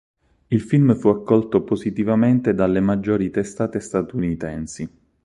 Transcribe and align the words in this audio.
Il 0.47 0.61
film 0.61 0.95
fu 0.95 1.09
accolto 1.09 1.61
positivamente 1.61 2.55
dalle 2.55 2.79
maggiori 2.79 3.29
testate 3.29 3.79
statunitensi. 3.79 4.89